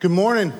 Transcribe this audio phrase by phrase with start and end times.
[0.00, 0.54] Good morning.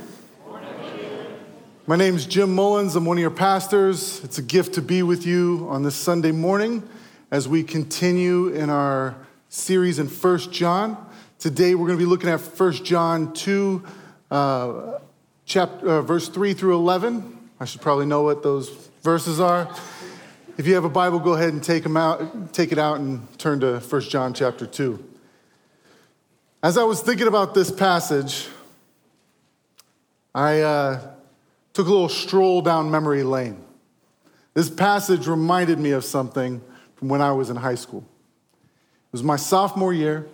[1.87, 2.95] My name is Jim Mullins.
[2.95, 4.23] I'm one of your pastors.
[4.23, 6.87] It's a gift to be with you on this Sunday morning
[7.31, 9.17] as we continue in our
[9.49, 10.95] series in 1 John.
[11.39, 13.83] Today we're going to be looking at 1 John 2,
[14.31, 14.99] uh,
[15.47, 17.39] chapter, uh, verse 3 through 11.
[17.59, 18.69] I should probably know what those
[19.01, 19.75] verses are.
[20.59, 23.27] If you have a Bible, go ahead and take, them out, take it out and
[23.39, 25.03] turn to 1 John chapter 2.
[26.63, 28.47] As I was thinking about this passage,
[30.35, 31.01] I uh,
[31.73, 33.63] took a little stroll down memory lane.
[34.55, 36.61] This passage reminded me of something
[36.97, 38.05] from when I was in high school.
[38.61, 40.27] It was my sophomore year,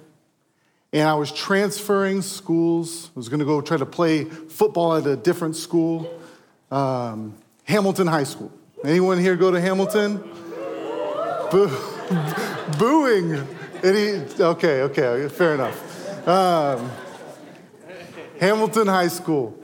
[0.93, 3.11] and I was transferring schools.
[3.15, 6.21] I was going to go try to play football at a different school,
[6.71, 8.53] um, Hamilton High School.
[8.85, 10.19] Anyone here go to Hamilton?
[11.51, 11.71] Boo-
[12.79, 13.47] booing.
[13.83, 16.29] Any, okay, okay, fair enough.
[16.29, 16.91] Um,
[18.41, 19.59] Hamilton High School.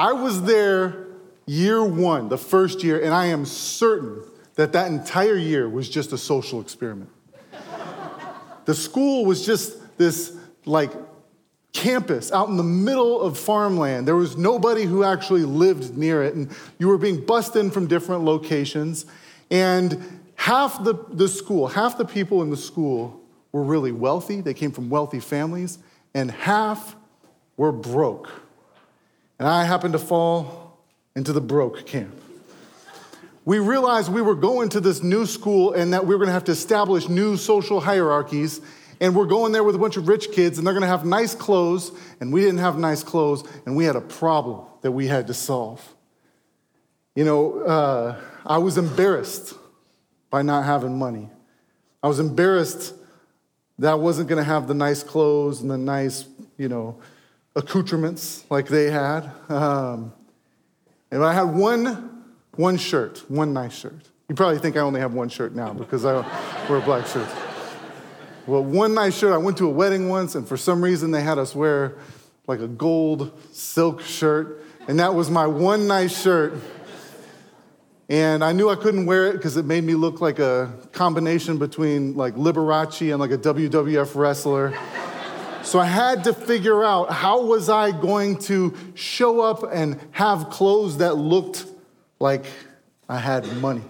[0.00, 1.08] I was there
[1.44, 4.22] year one, the first year, and I am certain
[4.54, 7.10] that that entire year was just a social experiment.
[8.64, 10.90] the school was just this like
[11.74, 14.08] campus out in the middle of farmland.
[14.08, 17.86] There was nobody who actually lived near it, and you were being bussed in from
[17.86, 19.04] different locations.
[19.50, 20.02] And
[20.34, 23.20] half the, the school, half the people in the school
[23.52, 24.40] were really wealthy.
[24.40, 25.76] They came from wealthy families
[26.14, 26.96] and half
[27.58, 28.30] were broke.
[29.40, 30.78] And I happened to fall
[31.16, 32.14] into the broke camp.
[33.46, 36.34] We realized we were going to this new school and that we were going to
[36.34, 38.60] have to establish new social hierarchies.
[39.00, 41.06] And we're going there with a bunch of rich kids, and they're going to have
[41.06, 45.06] nice clothes, and we didn't have nice clothes, and we had a problem that we
[45.06, 45.94] had to solve.
[47.14, 49.54] You know, uh, I was embarrassed
[50.28, 51.30] by not having money.
[52.02, 52.92] I was embarrassed
[53.78, 56.26] that I wasn't going to have the nice clothes and the nice,
[56.58, 57.00] you know,
[57.60, 59.30] accoutrements like they had.
[59.48, 60.12] Um,
[61.10, 62.24] and I had one,
[62.56, 64.08] one shirt, one nice shirt.
[64.28, 66.14] You probably think I only have one shirt now because I
[66.68, 67.32] wear black shirts.
[68.46, 71.22] Well, one nice shirt, I went to a wedding once, and for some reason they
[71.22, 71.96] had us wear
[72.46, 76.54] like a gold silk shirt, and that was my one nice shirt.
[78.08, 81.58] And I knew I couldn't wear it because it made me look like a combination
[81.58, 84.76] between like Liberace and like a WWF wrestler.
[85.62, 90.50] So I had to figure out how was I going to show up and have
[90.50, 91.66] clothes that looked
[92.18, 92.44] like
[93.08, 93.82] I had money.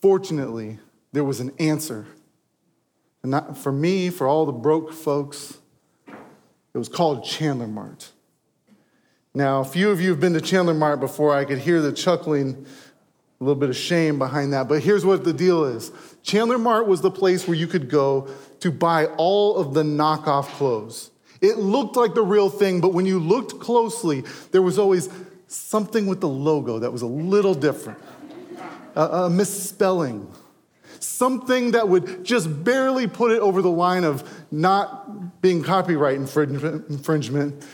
[0.00, 0.78] Fortunately,
[1.12, 2.06] there was an answer.
[3.22, 5.58] And not for me, for all the broke folks,
[6.06, 8.12] it was called Chandler Mart.
[9.34, 11.34] Now, a few of you have been to Chandler Mart before.
[11.34, 12.66] I could hear the chuckling,
[13.40, 14.68] a little bit of shame behind that.
[14.68, 18.28] But here's what the deal is Chandler Mart was the place where you could go
[18.60, 21.10] to buy all of the knockoff clothes.
[21.40, 25.08] It looked like the real thing, but when you looked closely, there was always
[25.46, 28.00] something with the logo that was a little different,
[28.96, 30.30] a, a misspelling,
[30.98, 37.64] something that would just barely put it over the line of not being copyright infringement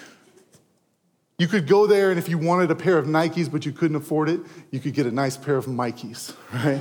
[1.38, 3.96] you could go there, and if you wanted a pair of Nikes but you couldn't
[3.96, 4.40] afford it,
[4.70, 6.80] you could get a nice pair of Mikeys, right?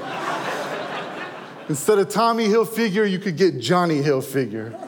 [1.69, 4.79] Instead of Tommy Hilfiger, you could get Johnny Hilfiger.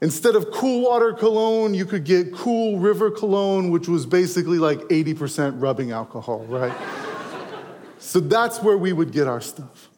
[0.00, 4.78] Instead of Cool Water Cologne, you could get Cool River Cologne, which was basically like
[4.80, 6.76] 80% rubbing alcohol, right?
[7.98, 9.90] so that's where we would get our stuff.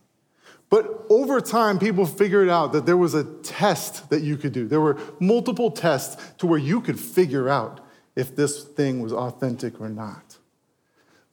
[0.70, 4.68] But over time, people figured out that there was a test that you could do.
[4.68, 7.80] There were multiple tests to where you could figure out
[8.18, 10.38] if this thing was authentic or not.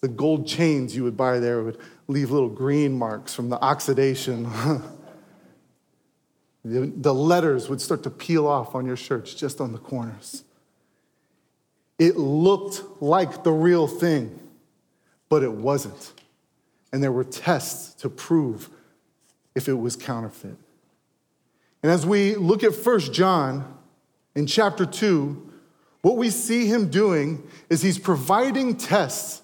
[0.01, 4.44] The gold chains you would buy there would leave little green marks from the oxidation.
[6.63, 10.44] the the letters would start to peel off on your shirts just on the corners.
[11.97, 14.40] It looked like the real thing,
[15.28, 16.13] but it wasn't.
[16.94, 18.69] And there were tests to prove
[19.56, 20.57] if it was counterfeit.
[21.81, 23.75] And as we look at First John
[24.35, 25.53] in chapter 2,
[26.06, 29.42] what we see him doing is he's providing tests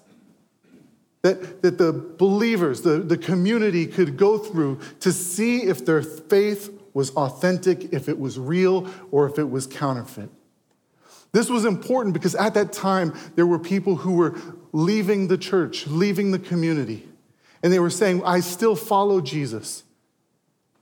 [1.22, 6.72] that, that the believers, the, the community could go through to see if their faith
[6.94, 10.30] was authentic, if it was real, or if it was counterfeit.
[11.32, 15.88] This was important because at that time, there were people who were leaving the church,
[15.88, 17.08] leaving the community,
[17.64, 19.82] and they were saying, I still follow Jesus.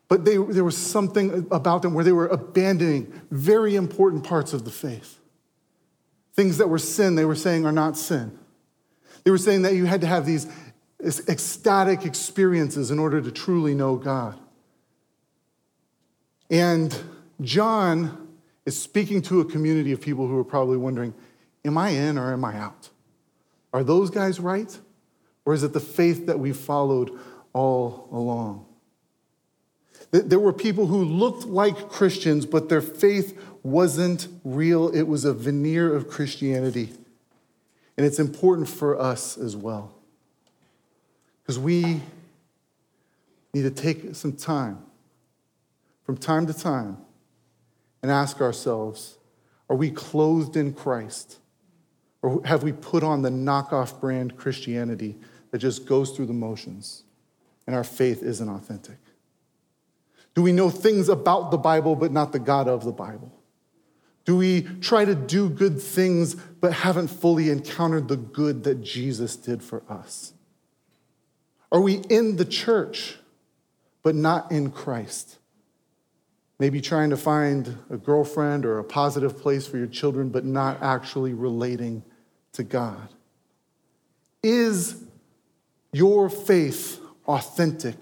[0.08, 4.66] But they, there was something about them where they were abandoning very important parts of
[4.66, 5.19] the faith.
[6.40, 8.38] Things that were sin, they were saying are not sin.
[9.24, 10.46] They were saying that you had to have these
[11.04, 14.40] ecstatic experiences in order to truly know God.
[16.50, 16.98] And
[17.42, 18.26] John
[18.64, 21.12] is speaking to a community of people who are probably wondering
[21.62, 22.88] Am I in or am I out?
[23.74, 24.78] Are those guys right?
[25.44, 27.10] Or is it the faith that we followed
[27.52, 28.64] all along?
[30.10, 34.88] There were people who looked like Christians, but their faith wasn't real.
[34.88, 36.92] It was a veneer of Christianity.
[37.96, 39.94] And it's important for us as well.
[41.42, 42.00] Because we
[43.52, 44.78] need to take some time,
[46.04, 46.98] from time to time,
[48.02, 49.18] and ask ourselves
[49.68, 51.38] are we clothed in Christ?
[52.22, 55.16] Or have we put on the knockoff brand Christianity
[55.52, 57.04] that just goes through the motions
[57.66, 58.98] and our faith isn't authentic?
[60.34, 63.32] Do we know things about the Bible but not the God of the Bible?
[64.24, 69.36] Do we try to do good things but haven't fully encountered the good that Jesus
[69.36, 70.32] did for us?
[71.72, 73.16] Are we in the church
[74.02, 75.38] but not in Christ?
[76.58, 80.82] Maybe trying to find a girlfriend or a positive place for your children but not
[80.82, 82.02] actually relating
[82.52, 83.08] to God.
[84.42, 85.02] Is
[85.92, 87.96] your faith authentic?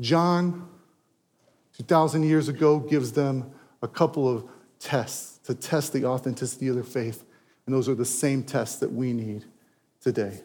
[0.00, 0.68] John,
[1.78, 3.52] 2,000 years ago, gives them
[3.86, 4.44] a couple of
[4.80, 7.24] tests to test the authenticity of their faith.
[7.64, 9.44] And those are the same tests that we need
[10.00, 10.40] today.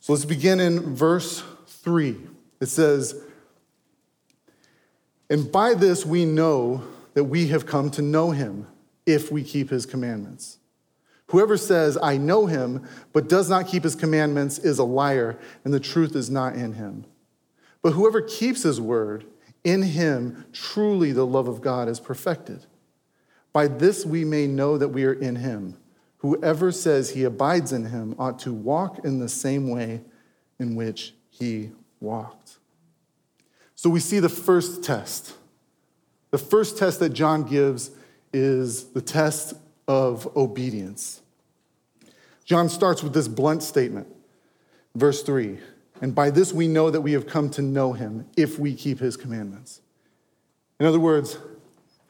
[0.00, 2.16] So let's begin in verse 3.
[2.60, 3.20] It says,
[5.30, 6.84] And by this we know
[7.14, 8.66] that we have come to know him
[9.06, 10.58] if we keep his commandments.
[11.28, 15.72] Whoever says, I know him, but does not keep his commandments is a liar, and
[15.72, 17.06] the truth is not in him.
[17.82, 19.24] But whoever keeps his word,
[19.64, 22.66] in him truly the love of God is perfected.
[23.52, 25.76] By this we may know that we are in him.
[26.18, 30.02] Whoever says he abides in him ought to walk in the same way
[30.58, 31.70] in which he
[32.00, 32.58] walked.
[33.74, 35.34] So we see the first test.
[36.30, 37.90] The first test that John gives
[38.32, 39.54] is the test
[39.88, 41.22] of obedience.
[42.44, 44.06] John starts with this blunt statement,
[44.94, 45.58] verse 3
[46.00, 48.98] and by this we know that we have come to know him if we keep
[48.98, 49.80] his commandments.
[50.78, 51.38] In other words,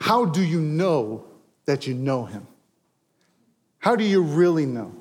[0.00, 1.24] how do you know
[1.66, 2.46] that you know him?
[3.78, 4.94] How do you really know?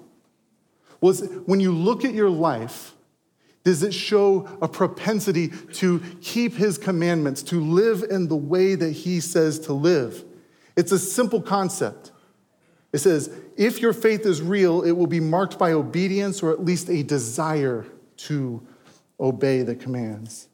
[1.02, 1.14] Well,
[1.46, 2.94] when you look at your life,
[3.64, 8.92] does it show a propensity to keep his commandments, to live in the way that
[8.92, 10.24] he says to live?
[10.76, 12.12] It's a simple concept.
[12.92, 16.64] It says, if your faith is real, it will be marked by obedience or at
[16.64, 17.86] least a desire
[18.18, 18.66] to
[19.20, 20.48] obey the commands.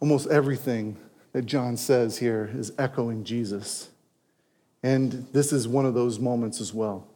[0.00, 0.96] Almost everything
[1.32, 3.90] that John says here is echoing Jesus.
[4.82, 7.06] And this is one of those moments as well.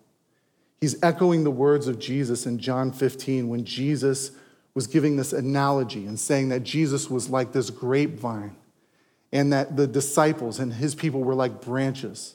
[0.80, 4.32] He's echoing the words of Jesus in John 15 when Jesus
[4.74, 8.56] was giving this analogy and saying that Jesus was like this grapevine
[9.32, 12.34] and that the disciples and his people were like branches.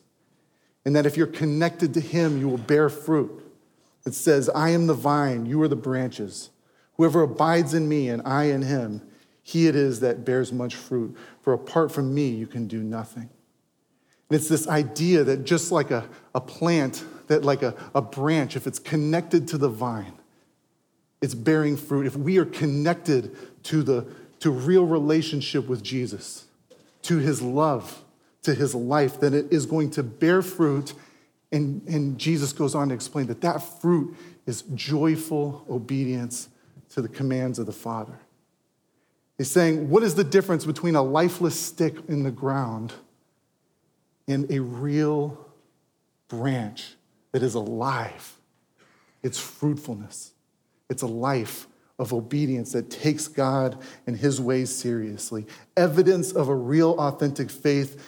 [0.85, 3.43] And that if you're connected to him, you will bear fruit.
[4.05, 6.51] It says, I am the vine, you are the branches.
[6.97, 9.01] Whoever abides in me and I in him,
[9.43, 11.15] he it is that bears much fruit.
[11.41, 13.29] For apart from me, you can do nothing.
[14.29, 18.55] And it's this idea that just like a, a plant, that like a, a branch,
[18.55, 20.13] if it's connected to the vine,
[21.21, 22.07] it's bearing fruit.
[22.07, 24.07] If we are connected to the
[24.39, 26.45] to real relationship with Jesus,
[27.03, 28.03] to his love,
[28.43, 30.93] to his life, then it is going to bear fruit.
[31.51, 34.15] And, and Jesus goes on to explain that that fruit
[34.45, 36.49] is joyful obedience
[36.95, 38.17] to the commands of the Father.
[39.37, 42.93] He's saying, What is the difference between a lifeless stick in the ground
[44.29, 45.45] and a real
[46.29, 46.93] branch
[47.33, 48.37] that is alive?
[49.23, 50.31] It's fruitfulness,
[50.89, 51.67] it's a life
[51.99, 55.45] of obedience that takes God and his ways seriously.
[55.75, 58.01] Evidence of a real, authentic faith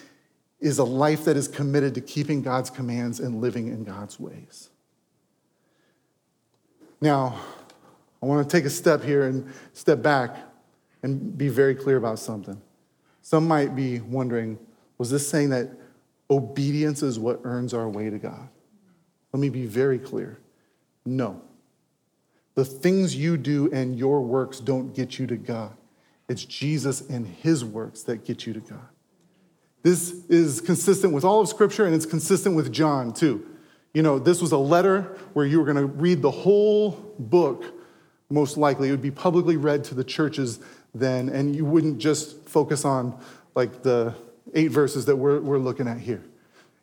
[0.61, 4.69] is a life that is committed to keeping God's commands and living in God's ways.
[7.01, 7.37] Now,
[8.21, 10.35] I want to take a step here and step back
[11.03, 12.61] and be very clear about something.
[13.21, 14.57] Some might be wondering
[14.97, 15.69] was this saying that
[16.29, 18.49] obedience is what earns our way to God?
[19.31, 20.39] Let me be very clear.
[21.05, 21.41] No.
[22.55, 25.73] The things you do and your works don't get you to God.
[26.27, 28.87] It's Jesus and his works that get you to God.
[29.83, 33.45] This is consistent with all of Scripture and it's consistent with John too.
[33.93, 37.76] You know, this was a letter where you were going to read the whole book
[38.29, 38.89] most likely.
[38.89, 40.59] It would be publicly read to the churches
[40.93, 43.17] then, and you wouldn't just focus on
[43.55, 44.13] like the
[44.53, 46.23] eight verses that we're, we're looking at here.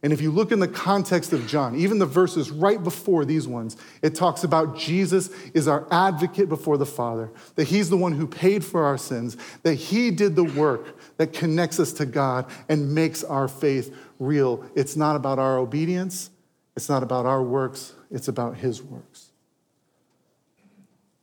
[0.04, 3.48] And if you look in the context of John, even the verses right before these
[3.48, 8.12] ones, it talks about Jesus is our advocate before the Father, that he's the one
[8.12, 12.44] who paid for our sins, that he did the work that connects us to God
[12.68, 14.62] and makes our faith real.
[14.74, 16.28] It's not about our obedience,
[16.76, 19.30] it's not about our works, it's about his works.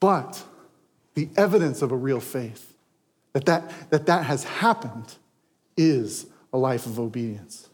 [0.02, 0.44] But
[1.14, 2.74] the evidence of a real faith,
[3.32, 5.16] that that, that, that has happened,
[5.78, 7.70] is a life of obedience.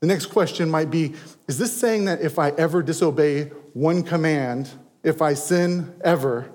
[0.00, 1.14] The next question might be
[1.46, 3.44] Is this saying that if I ever disobey
[3.74, 4.70] one command,
[5.04, 6.50] if I sin ever,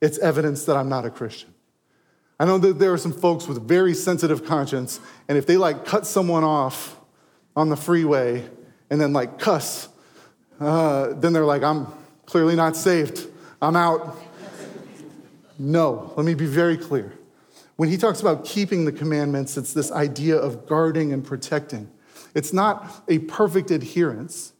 [0.00, 1.52] it's evidence that I'm not a Christian?
[2.38, 5.86] I know that there are some folks with very sensitive conscience, and if they like
[5.86, 7.00] cut someone off
[7.56, 8.46] on the freeway
[8.90, 9.88] and then like cuss,
[10.60, 11.86] uh, then they're like, I'm
[12.26, 13.26] clearly not saved.
[13.60, 14.16] I'm out.
[15.58, 17.12] No, let me be very clear.
[17.76, 21.90] When he talks about keeping the commandments, it's this idea of guarding and protecting.
[22.34, 24.52] It's not a perfect adherence,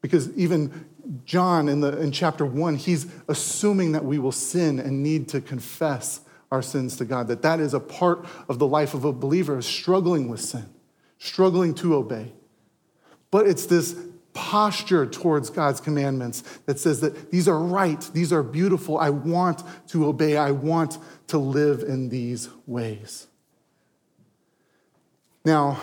[0.00, 0.86] because even
[1.24, 5.40] John in, the, in chapter one, he's assuming that we will sin and need to
[5.40, 9.12] confess our sins to God, that that is a part of the life of a
[9.12, 10.68] believer, struggling with sin,
[11.18, 12.32] struggling to obey.
[13.30, 13.94] But it's this
[14.32, 19.62] posture towards God's commandments that says that these are right, these are beautiful, I want
[19.88, 23.26] to obey, I want to live in these ways.
[25.44, 25.80] Now,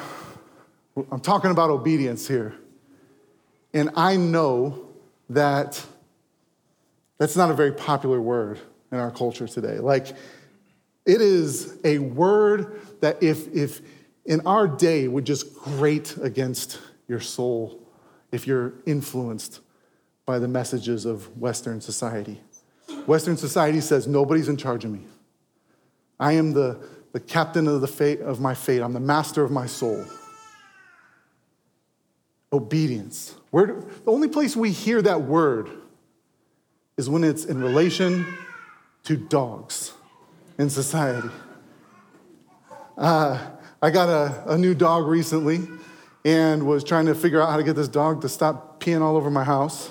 [1.11, 2.55] I'm talking about obedience here.
[3.73, 4.87] And I know
[5.29, 5.83] that
[7.17, 8.59] that's not a very popular word
[8.91, 9.79] in our culture today.
[9.79, 10.07] Like,
[11.05, 13.81] it is a word that, if, if
[14.25, 17.86] in our day, would just grate against your soul
[18.31, 19.61] if you're influenced
[20.25, 22.41] by the messages of Western society.
[23.05, 25.01] Western society says, Nobody's in charge of me.
[26.19, 26.79] I am the,
[27.13, 30.05] the captain of, the fate, of my fate, I'm the master of my soul
[32.51, 33.35] obedience.
[33.51, 33.67] Where,
[34.05, 35.69] the only place we hear that word
[36.97, 38.25] is when it's in relation
[39.03, 39.93] to dogs
[40.57, 41.29] in society.
[42.97, 43.39] Uh,
[43.81, 45.67] I got a, a new dog recently
[46.27, 49.15] and was trying to figure out how to get this dog to stop peeing all
[49.15, 49.89] over my house.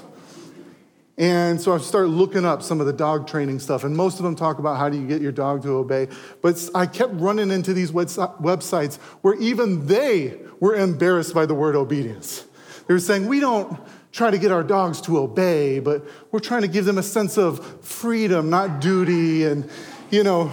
[1.17, 4.23] And so I started looking up some of the dog training stuff, and most of
[4.23, 6.09] them talk about how do you get your dog to obey.
[6.43, 11.75] But I kept running into these websites where even they were embarrassed by the word
[11.75, 12.45] obedience.
[12.87, 13.81] They were saying, we don't
[14.13, 17.39] try to get our dogs to obey, but we're trying to give them a sense
[17.39, 19.71] of freedom, not duty, and,
[20.11, 20.53] you know,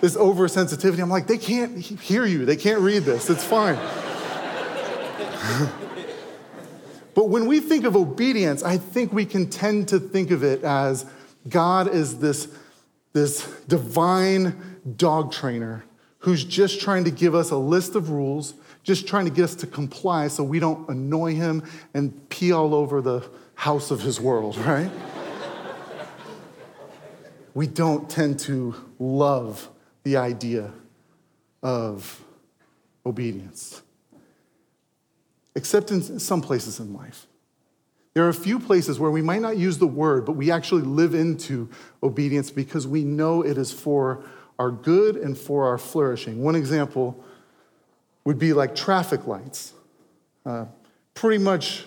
[0.00, 0.98] this oversensitivity.
[1.00, 3.78] I'm like, they can't hear you, they can't read this, it's fine.
[7.14, 10.62] but when we think of obedience, I think we can tend to think of it
[10.64, 11.06] as
[11.48, 12.48] God is this,
[13.12, 15.84] this divine dog trainer
[16.20, 18.54] who's just trying to give us a list of rules
[18.88, 22.74] just trying to get us to comply so we don't annoy him and pee all
[22.74, 23.22] over the
[23.54, 24.90] house of his world, right?
[27.52, 29.68] we don't tend to love
[30.04, 30.72] the idea
[31.62, 32.24] of
[33.04, 33.82] obedience,
[35.58, 37.26] except in some places in life.
[38.14, 40.82] There are a few places where we might not use the word, but we actually
[40.82, 41.68] live into
[42.00, 44.24] obedience because we know it is for
[44.60, 46.42] our good and for our flourishing.
[46.44, 47.24] One example
[48.24, 49.72] would be like traffic lights.
[50.46, 50.66] Uh,
[51.14, 51.86] pretty much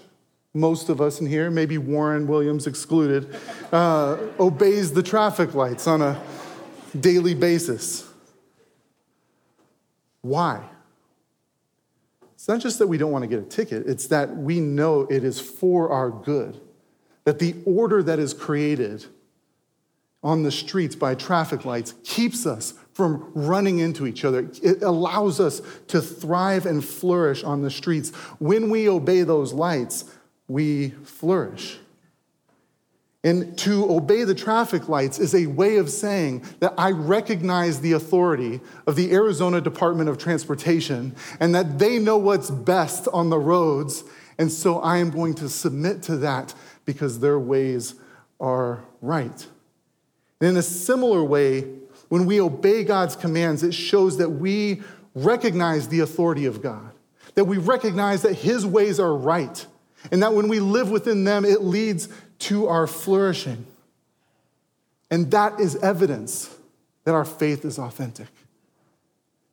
[0.53, 3.33] most of us in here, maybe Warren Williams excluded,
[3.71, 6.21] uh, obeys the traffic lights on a
[6.99, 8.05] daily basis.
[10.21, 10.61] Why?
[12.41, 15.01] It's not just that we don't want to get a ticket, it's that we know
[15.01, 16.59] it is for our good.
[17.23, 19.05] That the order that is created
[20.23, 24.49] on the streets by traffic lights keeps us from running into each other.
[24.63, 28.09] It allows us to thrive and flourish on the streets.
[28.39, 30.05] When we obey those lights,
[30.47, 31.77] we flourish.
[33.23, 37.91] And to obey the traffic lights is a way of saying that I recognize the
[37.93, 43.37] authority of the Arizona Department of Transportation and that they know what's best on the
[43.37, 44.03] roads.
[44.39, 47.93] And so I am going to submit to that because their ways
[48.39, 49.47] are right.
[50.39, 51.61] And in a similar way,
[52.09, 54.81] when we obey God's commands, it shows that we
[55.13, 56.91] recognize the authority of God,
[57.35, 59.65] that we recognize that His ways are right,
[60.09, 63.65] and that when we live within them, it leads to our flourishing.
[65.11, 66.55] And that is evidence
[67.03, 68.29] that our faith is authentic.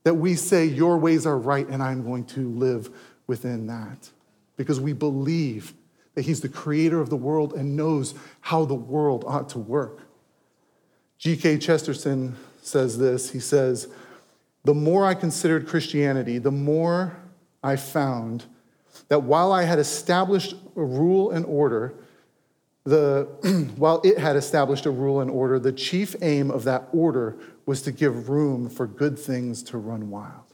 [0.05, 2.91] That we say, Your ways are right, and I'm going to live
[3.27, 4.11] within that.
[4.57, 5.75] Because we believe
[6.15, 10.01] that He's the creator of the world and knows how the world ought to work.
[11.19, 11.59] G.K.
[11.59, 13.89] Chesterton says this He says,
[14.65, 17.17] The more I considered Christianity, the more
[17.63, 18.45] I found
[19.09, 21.95] that while I had established a rule and order,
[22.85, 23.29] the,
[23.77, 27.37] while it had established a rule and order, the chief aim of that order
[27.67, 30.45] was to give room for good things to run wild.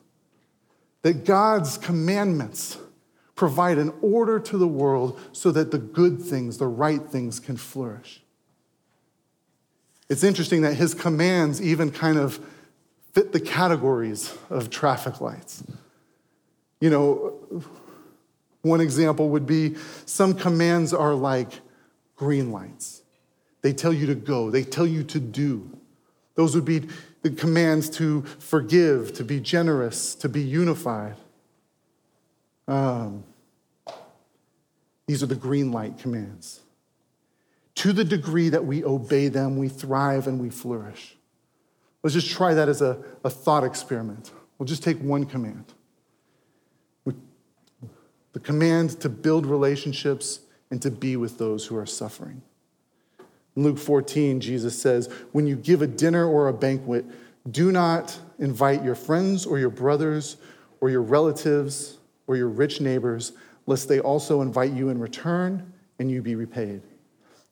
[1.03, 2.79] That God's commandments
[3.35, 7.57] provide an order to the world so that the good things, the right things, can
[7.57, 8.23] flourish.
[10.09, 12.39] It's interesting that his commands even kind of
[13.13, 15.65] fit the categories of traffic lights.
[16.81, 17.63] You know,
[18.65, 21.61] one example would be some commands are like
[22.17, 23.03] green lights.
[23.61, 25.71] They tell you to go, they tell you to do.
[26.35, 26.89] Those would be
[27.23, 31.17] the commands to forgive, to be generous, to be unified.
[32.67, 33.25] Um,
[35.07, 36.61] these are the green light commands.
[37.77, 41.17] To the degree that we obey them, we thrive and we flourish.
[42.03, 44.31] Let's just try that as a, a thought experiment.
[44.59, 45.75] We'll just take one command
[48.35, 52.43] the command to build relationships and to be with those who are suffering.
[53.57, 57.07] In Luke 14, Jesus says, When you give a dinner or a banquet,
[57.51, 60.37] do not invite your friends or your brothers
[60.81, 63.33] or your relatives or your rich neighbors,
[63.67, 66.83] lest they also invite you in return and you be repaid.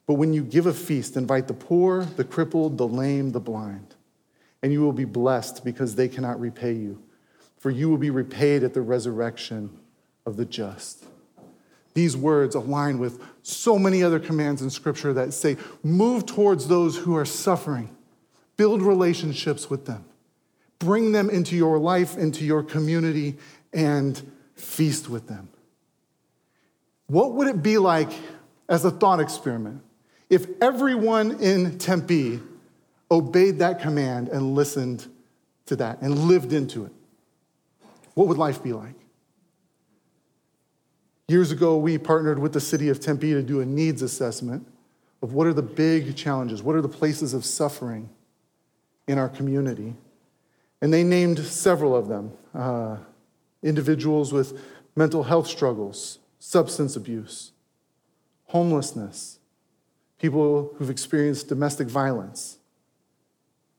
[0.05, 3.95] But when you give a feast, invite the poor, the crippled, the lame, the blind,
[4.61, 7.01] and you will be blessed because they cannot repay you,
[7.57, 9.69] for you will be repaid at the resurrection
[10.25, 11.05] of the just.
[11.93, 16.97] These words align with so many other commands in Scripture that say, move towards those
[16.97, 17.95] who are suffering,
[18.57, 20.05] build relationships with them,
[20.79, 23.37] bring them into your life, into your community,
[23.73, 25.49] and feast with them.
[27.07, 28.09] What would it be like
[28.69, 29.81] as a thought experiment
[30.29, 32.39] if everyone in Tempe
[33.11, 35.05] obeyed that command and listened
[35.67, 36.91] to that and lived into it?
[38.15, 38.95] What would life be like?
[41.33, 44.67] Years ago, we partnered with the city of Tempe to do a needs assessment
[45.23, 48.07] of what are the big challenges, what are the places of suffering
[49.07, 49.95] in our community.
[50.79, 52.97] And they named several of them uh,
[53.63, 54.61] individuals with
[54.95, 57.51] mental health struggles, substance abuse,
[58.49, 59.39] homelessness,
[60.19, 62.59] people who've experienced domestic violence,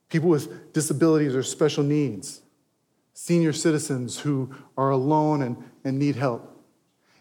[0.08, 2.42] people with disabilities or special needs,
[3.12, 6.50] senior citizens who are alone and, and need help.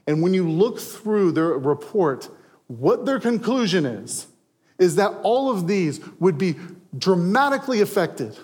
[0.08, 2.30] And when you look through their report,
[2.68, 4.28] what their conclusion is,
[4.80, 6.56] is that all of these would be
[6.98, 8.38] dramatically affected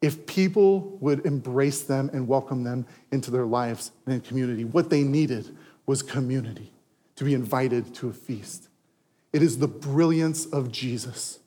[0.00, 4.64] if people would embrace them and welcome them into their lives and community.
[4.64, 6.72] What they needed was community,
[7.16, 8.68] to be invited to a feast.
[9.32, 11.40] It is the brilliance of Jesus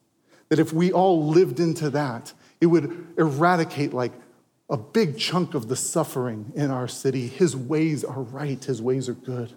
[0.49, 4.12] that if we all lived into that, it would eradicate like
[4.69, 7.27] a big chunk of the suffering in our city.
[7.27, 9.53] His ways are right, his ways are good.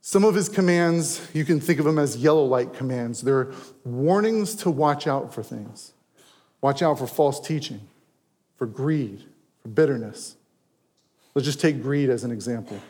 [0.00, 3.20] Some of his commands, you can think of them as yellow light commands.
[3.20, 3.52] They're
[3.84, 5.92] warnings to watch out for things.
[6.62, 7.80] Watch out for false teaching,
[8.56, 9.24] for greed,
[9.62, 10.36] for bitterness.
[11.34, 12.80] Let's just take greed as an example.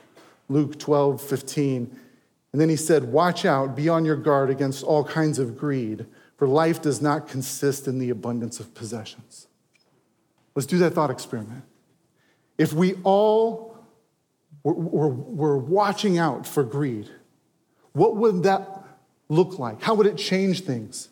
[0.48, 1.98] Luke 12, 15.
[2.52, 6.06] And then he said, Watch out, be on your guard against all kinds of greed,
[6.36, 9.46] for life does not consist in the abundance of possessions.
[10.54, 11.64] Let's do that thought experiment.
[12.58, 13.78] If we all
[14.62, 17.08] were, were, were watching out for greed,
[17.92, 18.84] what would that
[19.28, 19.82] look like?
[19.82, 21.08] How would it change things?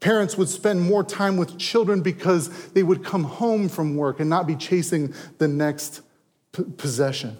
[0.00, 4.28] Parents would spend more time with children because they would come home from work and
[4.28, 6.02] not be chasing the next
[6.52, 7.38] p- possession.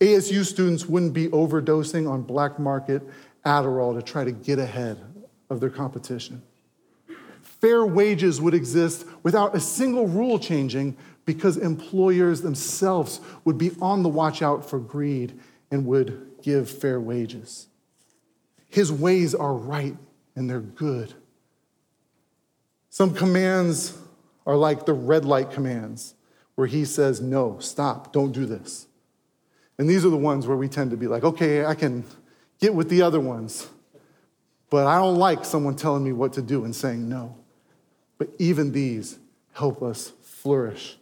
[0.00, 3.02] ASU students wouldn't be overdosing on black market
[3.44, 4.98] Adderall to try to get ahead
[5.50, 6.42] of their competition
[7.62, 14.02] fair wages would exist without a single rule changing because employers themselves would be on
[14.02, 15.38] the watch out for greed
[15.70, 17.68] and would give fair wages.
[18.68, 19.96] His ways are right
[20.34, 21.14] and they're good.
[22.90, 23.96] Some commands
[24.44, 26.14] are like the red light commands,
[26.56, 28.88] where he says, No, stop, don't do this.
[29.78, 32.04] And these are the ones where we tend to be like, Okay, I can
[32.60, 33.68] get with the other ones,
[34.68, 37.36] but I don't like someone telling me what to do and saying no.
[38.22, 39.18] But even these
[39.52, 40.96] help us flourish.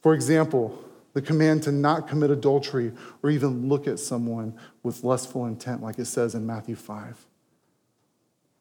[0.00, 0.76] For example,
[1.12, 2.90] the command to not commit adultery
[3.22, 7.24] or even look at someone with lustful intent, like it says in Matthew 5.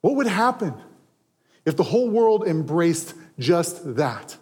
[0.01, 0.75] What would happen
[1.65, 4.37] if the whole world embraced just that?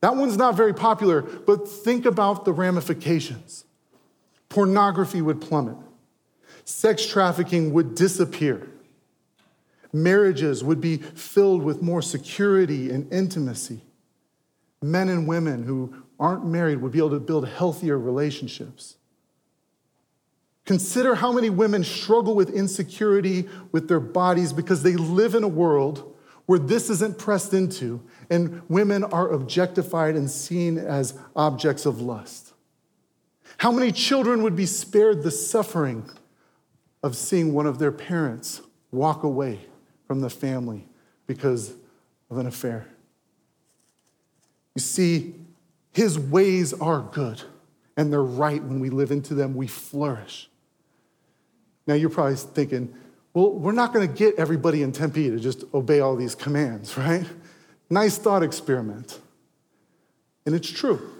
[0.00, 3.66] That one's not very popular, but think about the ramifications.
[4.48, 5.76] Pornography would plummet,
[6.64, 8.66] sex trafficking would disappear
[9.94, 13.80] marriages would be filled with more security and intimacy.
[14.82, 18.96] men and women who aren't married would be able to build healthier relationships.
[20.66, 25.48] Consider how many women struggle with insecurity with their bodies because they live in a
[25.48, 32.02] world where this isn't pressed into and women are objectified and seen as objects of
[32.02, 32.52] lust.
[33.56, 36.10] How many children would be spared the suffering
[37.02, 39.60] of seeing one of their parents walk away
[40.06, 40.86] from the family
[41.26, 41.74] because
[42.30, 42.86] of an affair?
[44.74, 45.34] You see,
[45.92, 47.42] his ways are good
[47.96, 48.62] and they're right.
[48.62, 50.48] When we live into them, we flourish.
[51.86, 52.94] Now, you're probably thinking,
[53.32, 56.96] well, we're not going to get everybody in Tempe to just obey all these commands,
[56.98, 57.26] right?
[57.90, 59.20] Nice thought experiment.
[60.46, 61.10] And it's true.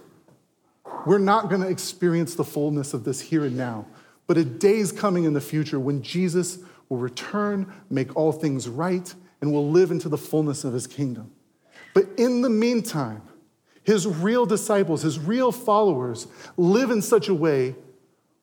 [1.07, 3.87] We're not going to experience the fullness of this here and now,
[4.27, 8.69] but a day is coming in the future when Jesus will return, make all things
[8.69, 11.31] right, and will live into the fullness of his kingdom.
[11.93, 13.23] But in the meantime,
[13.83, 17.75] his real disciples, his real followers, live in such a way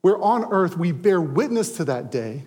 [0.01, 2.43] where on earth we bear witness to that day,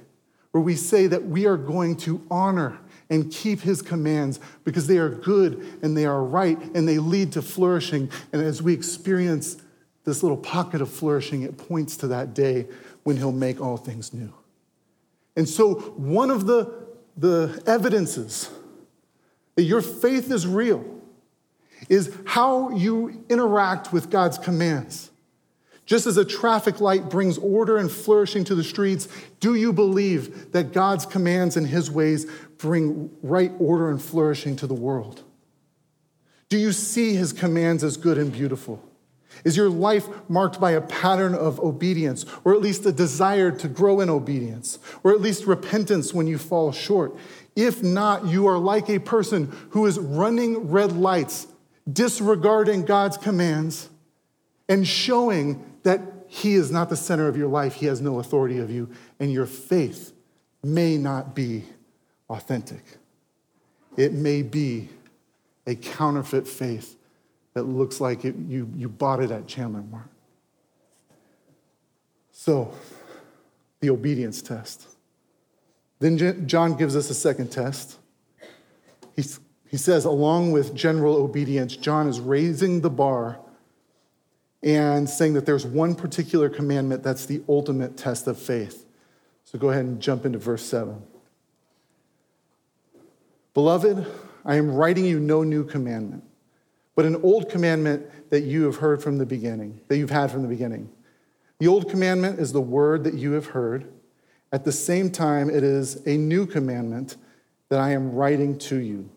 [0.53, 2.79] where we say that we are going to honor
[3.11, 7.33] and keep his commands because they are good and they are right and they lead
[7.33, 8.11] to flourishing.
[8.33, 9.57] And as we experience
[10.05, 12.67] this little pocket of flourishing, it points to that day
[13.03, 14.33] when he'll make all things new.
[15.37, 18.51] And so, one of the, the evidences
[19.57, 20.85] that your faith is real
[21.89, 25.11] is how you interact with God's commands.
[25.87, 29.07] Just as a traffic light brings order and flourishing to the streets,
[29.41, 32.25] do you believe that God's commands and his ways
[32.57, 35.23] bring right order and flourishing to the world?
[36.49, 38.83] Do you see his commands as good and beautiful?
[39.43, 43.69] Is your life marked by a pattern of obedience, or at least a desire to
[43.69, 47.17] grow in obedience, or at least repentance when you fall short?
[47.57, 51.47] If not, you are like a person who is running red lights,
[51.91, 53.89] disregarding God's commands,
[54.69, 58.59] and showing that He is not the center of your life, He has no authority
[58.59, 60.13] of you, and your faith
[60.63, 61.65] may not be
[62.31, 62.83] authentic.
[63.97, 64.89] It may be
[65.67, 66.97] a counterfeit faith
[67.55, 70.09] that looks like it, you, you bought it at Chandler Mart.
[72.33, 72.75] So,
[73.81, 74.89] the obedience test.
[76.01, 77.99] Then John gives us a second test.
[79.17, 79.41] He's,
[79.71, 83.39] he says, along with general obedience, John is raising the bar
[84.63, 88.85] and saying that there's one particular commandment that's the ultimate test of faith.
[89.45, 91.01] So go ahead and jump into verse 7.
[93.53, 94.07] Beloved,
[94.45, 96.25] I am writing you no new commandment,
[96.95, 100.43] but an old commandment that you have heard from the beginning, that you've had from
[100.43, 100.91] the beginning.
[101.59, 103.91] The old commandment is the word that you have heard.
[104.53, 107.17] At the same time, it is a new commandment
[107.69, 109.09] that I am writing to you,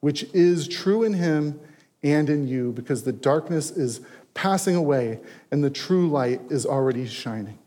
[0.00, 1.60] which is true in him
[2.02, 4.00] and in you, because the darkness is
[4.34, 5.20] passing away
[5.50, 7.58] and the true light is already shining.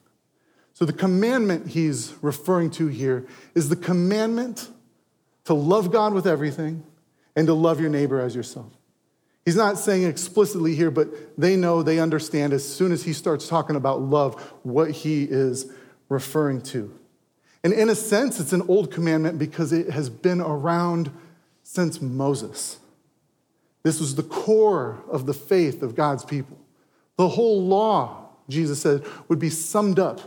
[0.73, 4.69] So, the commandment he's referring to here is the commandment
[5.43, 6.84] to love God with everything
[7.36, 8.78] and to love your neighbor as yourself.
[9.49, 13.47] He's not saying explicitly here, but they know, they understand as soon as he starts
[13.47, 15.71] talking about love what he is
[16.07, 16.93] referring to.
[17.63, 21.09] And in a sense, it's an old commandment because it has been around
[21.63, 22.77] since Moses.
[23.81, 26.59] This was the core of the faith of God's people.
[27.15, 30.21] The whole law, Jesus said, would be summed up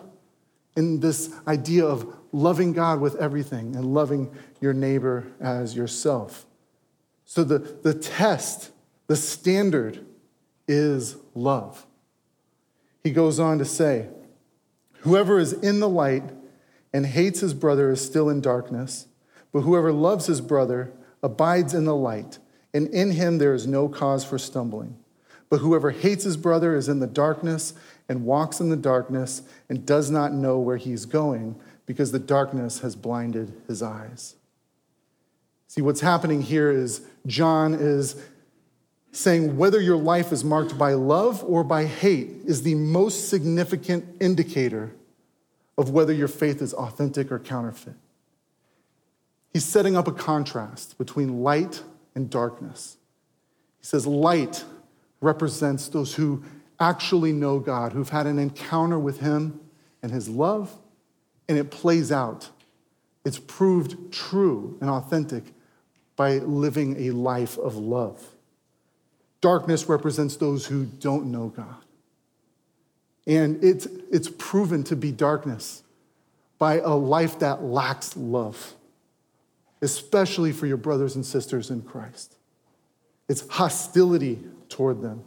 [0.77, 6.45] in this idea of loving God with everything and loving your neighbor as yourself.
[7.25, 8.72] So the, the test,
[9.07, 10.05] the standard
[10.69, 11.87] is love.
[13.03, 14.09] He goes on to say,
[15.01, 16.31] Whoever is in the light
[16.93, 19.09] and hates his brother is still in darkness,
[19.53, 22.39] but whoever loves his brother abides in the light,
[22.73, 24.97] and in him there is no cause for stumbling.
[25.51, 27.75] But whoever hates his brother is in the darkness
[28.09, 32.81] and walks in the darkness and does not know where he's going because the darkness
[32.81, 34.37] has blinded his eyes.
[35.67, 38.17] See, what's happening here is John is
[39.13, 44.05] saying whether your life is marked by love or by hate is the most significant
[44.21, 44.95] indicator
[45.77, 47.95] of whether your faith is authentic or counterfeit.
[49.53, 51.83] He's setting up a contrast between light
[52.15, 52.97] and darkness.
[53.81, 54.65] He says, Light
[55.21, 56.43] represents those who
[56.81, 59.61] actually know God, who've had an encounter with Him
[60.03, 60.75] and His love,
[61.49, 62.49] and it plays out.
[63.27, 65.45] It's proved true and authentic
[66.17, 68.32] by living a life of love.
[69.43, 71.83] Darkness represents those who don't know God.
[73.27, 75.83] And it's, it's proven to be darkness
[76.59, 78.75] by a life that lacks love,
[79.83, 82.37] especially for your brothers and sisters in Christ.
[83.29, 85.25] It's hostility toward them,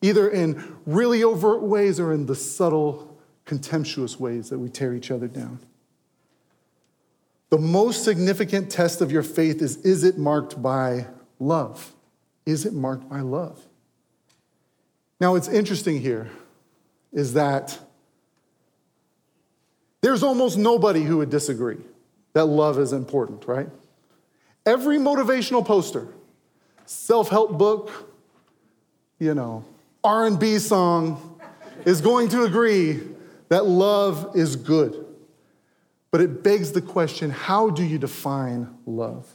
[0.00, 5.10] either in really overt ways or in the subtle, contemptuous ways that we tear each
[5.10, 5.58] other down.
[7.50, 11.06] The most significant test of your faith is is it marked by
[11.38, 11.92] love?
[12.44, 13.60] Is it marked by love?
[15.20, 16.30] Now, what's interesting here
[17.12, 17.78] is that
[20.00, 21.78] there's almost nobody who would disagree
[22.32, 23.68] that love is important, right?
[24.66, 26.08] Every motivational poster,
[26.86, 28.12] self-help book,
[29.18, 29.64] you know,
[30.02, 31.38] R&B song
[31.84, 33.00] is going to agree
[33.48, 35.06] that love is good.
[36.10, 39.32] But it begs the question, how do you define love?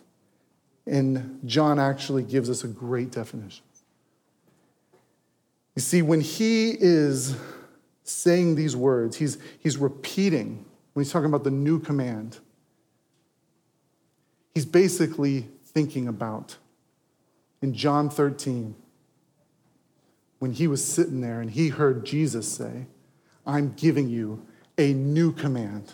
[0.88, 3.64] And John actually gives us a great definition.
[5.76, 7.36] You see, when he is
[8.04, 12.40] saying these words, he's, he's repeating, when he's talking about the new command,
[14.56, 16.58] he's basically thinking about
[17.62, 18.76] in John 13,
[20.40, 22.86] when he was sitting there and he heard Jesus say,
[23.46, 24.46] I'm giving you
[24.78, 25.94] a new command,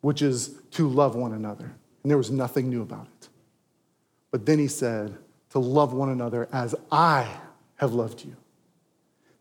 [0.00, 1.72] which is to love one another.
[2.02, 3.28] And there was nothing new about it.
[4.30, 5.16] But then he said,
[5.50, 7.28] to love one another as I
[7.76, 8.36] have loved you.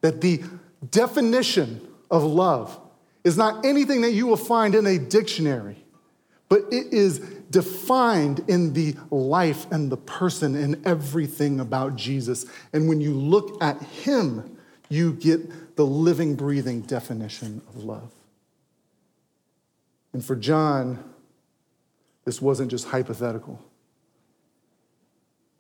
[0.02, 0.44] That the
[0.92, 2.80] definition of love
[3.24, 5.84] is not anything that you will find in a dictionary,
[6.50, 7.20] but it is
[7.50, 12.46] defined in the life and the person and everything about Jesus.
[12.72, 14.58] And when you look at him,
[14.90, 18.12] you get the living, breathing definition of love.
[20.14, 21.04] And for John,
[22.24, 23.62] this wasn't just hypothetical.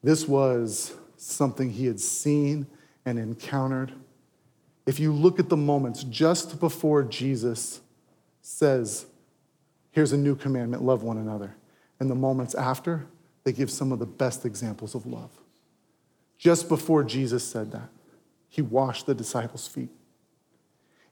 [0.04, 2.68] This was something he had seen
[3.06, 3.94] and encountered.
[4.86, 7.82] If you look at the moments just before Jesus
[8.42, 9.06] says,
[9.92, 11.56] Here's a new commandment love one another,
[12.00, 13.08] and the moments after,
[13.44, 15.32] they give some of the best examples of love.
[16.38, 17.90] Just before Jesus said that,
[18.48, 19.90] he washed the disciples' feet.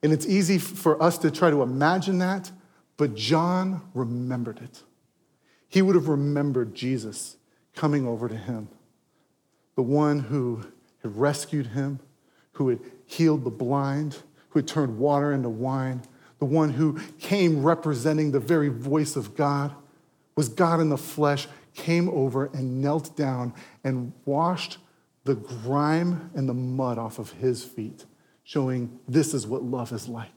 [0.03, 2.51] And it's easy for us to try to imagine that,
[2.97, 4.83] but John remembered it.
[5.67, 7.37] He would have remembered Jesus
[7.75, 8.69] coming over to him,
[9.75, 10.61] the one who
[11.01, 11.99] had rescued him,
[12.53, 14.17] who had healed the blind,
[14.49, 16.01] who had turned water into wine,
[16.39, 19.73] the one who came representing the very voice of God,
[20.35, 24.77] was God in the flesh, came over and knelt down and washed
[25.25, 28.05] the grime and the mud off of his feet,
[28.43, 30.29] showing this is what love is like.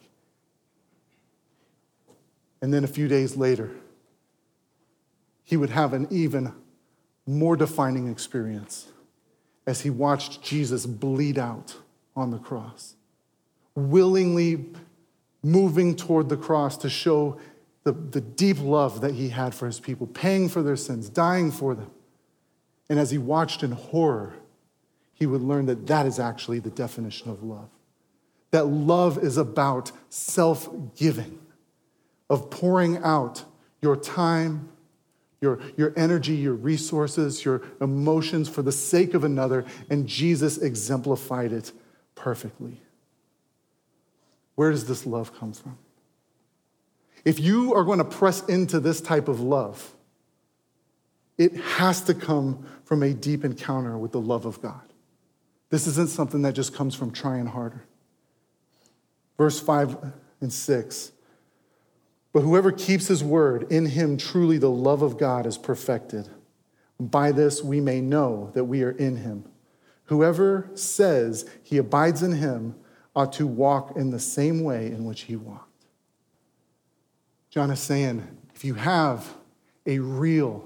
[2.61, 3.71] And then a few days later,
[5.45, 6.53] he would have an even
[7.27, 8.89] more defining experience
[9.69, 11.77] as he watched Jesus bleed out
[12.17, 12.95] on the cross,
[13.75, 14.65] willingly
[15.43, 17.39] moving toward the cross to show
[17.85, 21.51] the, the deep love that he had for his people, paying for their sins, dying
[21.51, 21.91] for them.
[22.89, 24.37] And as he watched in horror,
[25.13, 27.69] he would learn that that is actually the definition of love.
[28.53, 31.39] That love is about self giving,
[32.31, 33.45] of pouring out
[33.83, 34.71] your time,
[35.41, 41.53] your, your energy, your resources, your emotions for the sake of another, and Jesus exemplified
[41.53, 41.73] it
[42.15, 42.81] perfectly.
[44.57, 45.79] Where does this love come from?
[47.25, 49.95] If you are going to press into this type of love,
[51.37, 54.83] it has to come from a deep encounter with the love of God.
[55.71, 57.85] This isn't something that just comes from trying harder.
[59.37, 61.13] Verse 5 and 6
[62.39, 66.29] But whoever keeps his word, in him truly the love of God is perfected.
[67.01, 69.45] By this we may know that we are in him.
[70.05, 72.77] Whoever says he abides in him
[73.17, 75.87] ought to walk in the same way in which he walked.
[77.51, 78.25] John is saying
[78.55, 79.35] if you have
[79.85, 80.65] a real,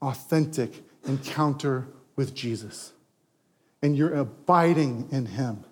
[0.00, 0.72] authentic
[1.06, 2.94] encounter with Jesus
[3.82, 5.66] and you're abiding in him,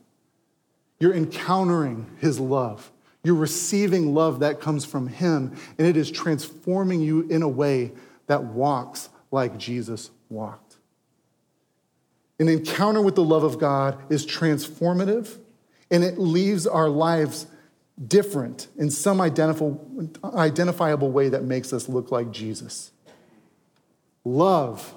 [1.01, 2.93] you're encountering his love.
[3.25, 7.93] You're receiving love that comes from him, and it is transforming you in a way
[8.27, 10.77] that walks like Jesus walked.
[12.39, 15.39] An encounter with the love of God is transformative
[15.91, 17.47] and it leaves our lives
[18.07, 22.93] different in some identifiable way that makes us look like Jesus.
[24.25, 24.95] Love,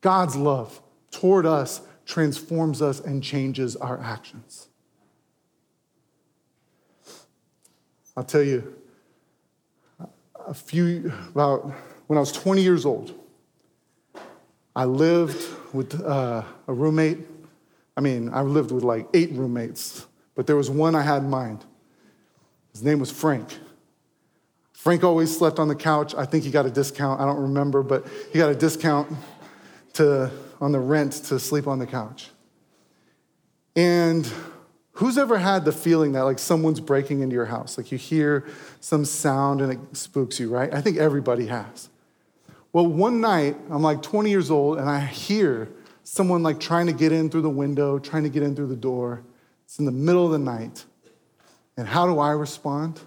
[0.00, 4.67] God's love toward us, transforms us and changes our actions.
[8.18, 8.74] I'll tell you,
[10.44, 11.72] a few, about
[12.08, 13.14] when I was 20 years old,
[14.74, 15.40] I lived
[15.72, 17.18] with uh, a roommate.
[17.96, 20.04] I mean, I lived with like eight roommates,
[20.34, 21.64] but there was one I had in mind.
[22.72, 23.56] His name was Frank.
[24.72, 26.12] Frank always slept on the couch.
[26.16, 27.20] I think he got a discount.
[27.20, 29.16] I don't remember, but he got a discount
[29.92, 30.28] to,
[30.60, 32.30] on the rent to sleep on the couch.
[33.76, 34.28] And
[34.98, 37.78] who's ever had the feeling that like someone's breaking into your house?
[37.78, 38.44] Like you hear
[38.80, 40.74] some sound and it spooks you, right?
[40.74, 41.88] I think everybody has.
[42.72, 45.68] Well, one night, I'm like 20 years old and I hear
[46.02, 48.76] someone like trying to get in through the window, trying to get in through the
[48.76, 49.22] door.
[49.66, 50.84] It's in the middle of the night.
[51.76, 53.00] And how do I respond?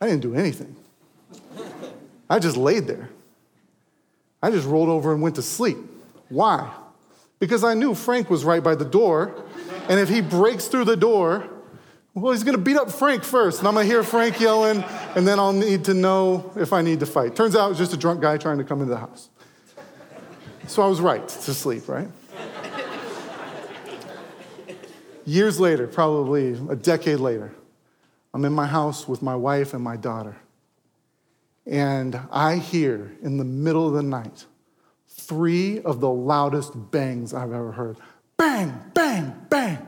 [0.00, 0.74] I didn't do anything.
[2.28, 3.08] I just laid there.
[4.42, 5.78] I just rolled over and went to sleep.
[6.28, 6.72] Why?
[7.38, 9.44] Because I knew Frank was right by the door.
[9.88, 11.48] And if he breaks through the door,
[12.14, 13.60] well, he's gonna beat up Frank first.
[13.60, 17.00] And I'm gonna hear Frank yelling, and then I'll need to know if I need
[17.00, 17.34] to fight.
[17.34, 19.30] Turns out it was just a drunk guy trying to come into the house.
[20.66, 22.08] So I was right to sleep, right?
[25.24, 27.52] Years later, probably a decade later,
[28.32, 30.36] I'm in my house with my wife and my daughter.
[31.66, 34.46] And I hear in the middle of the night
[35.06, 37.98] three of the loudest bangs I've ever heard
[38.38, 39.86] bang, bang, bang.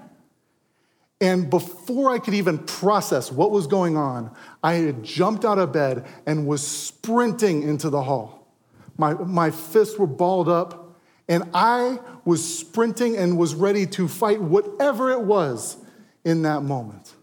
[1.21, 5.73] And before I could even process what was going on, I had jumped out of
[5.73, 8.49] bed and was sprinting into the hall.
[8.97, 14.41] My, my fists were balled up, and I was sprinting and was ready to fight
[14.41, 15.77] whatever it was
[16.25, 17.15] in that moment.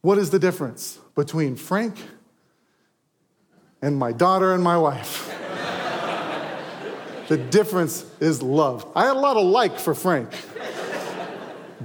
[0.00, 1.96] What is the difference between Frank
[3.82, 5.37] and my daughter and my wife?
[7.28, 8.90] The difference is love.
[8.96, 10.30] I had a lot of like for Frank,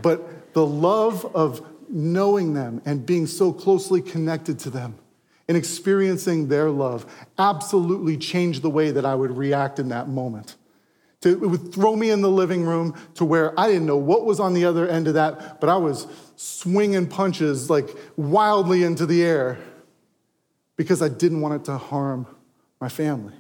[0.02, 4.96] but the love of knowing them and being so closely connected to them
[5.48, 7.06] and experiencing their love
[7.38, 10.56] absolutely changed the way that I would react in that moment.
[11.26, 14.40] It would throw me in the living room to where I didn't know what was
[14.40, 19.24] on the other end of that, but I was swinging punches like wildly into the
[19.24, 19.58] air
[20.76, 22.28] because I didn't want it to harm
[22.82, 23.34] my family.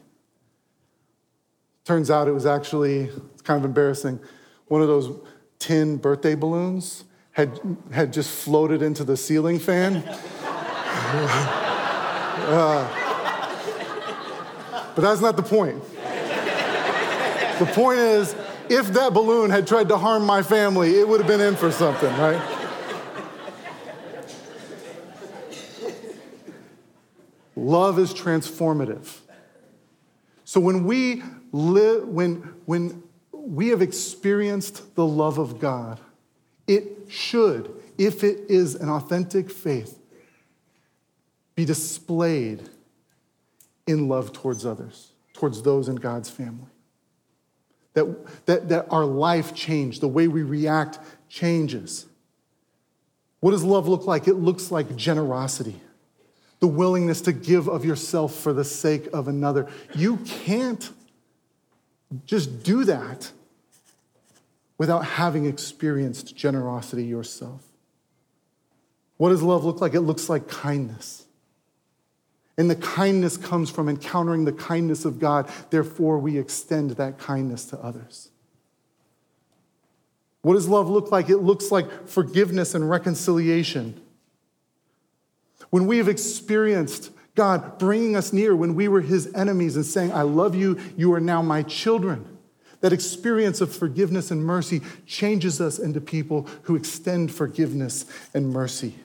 [1.85, 4.19] Turns out it was actually, it's kind of embarrassing,
[4.67, 5.11] one of those
[5.59, 7.59] tin birthday balloons had,
[7.91, 9.97] had just floated into the ceiling fan.
[12.47, 12.99] uh,
[14.95, 15.83] but that's not the point.
[17.59, 18.35] The point is,
[18.69, 21.71] if that balloon had tried to harm my family, it would have been in for
[21.71, 22.41] something, right?
[27.55, 29.19] Love is transformative.
[30.45, 36.01] So when we live, when, when we have experienced the love of God,
[36.67, 39.99] it should, if it is an authentic faith,
[41.55, 42.67] be displayed
[43.85, 46.67] in love towards others, towards those in God's family.
[47.93, 50.97] That, that, that our life changed, the way we react
[51.29, 52.07] changes.
[53.39, 54.27] What does love look like?
[54.27, 55.79] It looks like generosity,
[56.59, 59.67] the willingness to give of yourself for the sake of another.
[59.93, 60.89] You can't
[62.25, 63.31] just do that
[64.77, 67.63] without having experienced generosity yourself.
[69.17, 69.93] What does love look like?
[69.93, 71.25] It looks like kindness.
[72.57, 75.49] And the kindness comes from encountering the kindness of God.
[75.69, 78.29] Therefore, we extend that kindness to others.
[80.41, 81.29] What does love look like?
[81.29, 83.99] It looks like forgiveness and reconciliation.
[85.69, 90.11] When we have experienced God bringing us near when we were his enemies and saying,
[90.11, 92.37] I love you, you are now my children.
[92.81, 98.95] That experience of forgiveness and mercy changes us into people who extend forgiveness and mercy.